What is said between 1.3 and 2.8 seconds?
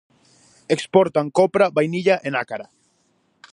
copra, vainilla e nácara.